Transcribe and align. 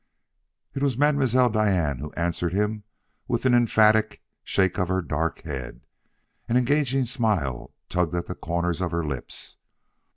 It 0.73 0.81
was 0.81 0.97
Mam'selle 0.97 1.51
Diane 1.51 1.99
who 1.99 2.11
answered 2.13 2.53
him 2.53 2.85
with 3.27 3.45
an 3.45 3.53
emphatic 3.53 4.23
shake 4.43 4.79
of 4.79 4.87
her 4.87 4.99
dark 5.03 5.43
head; 5.43 5.81
an 6.49 6.57
engaging 6.57 7.05
smile 7.05 7.71
tugged 7.87 8.15
at 8.15 8.25
the 8.25 8.33
corners 8.33 8.81
of 8.81 8.89
her 8.89 9.05
lips. 9.05 9.57